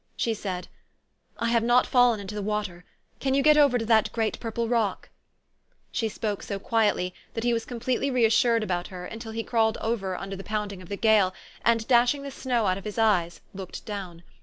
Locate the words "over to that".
3.55-4.11